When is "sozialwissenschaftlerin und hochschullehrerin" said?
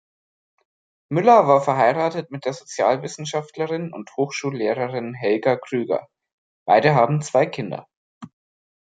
2.53-5.13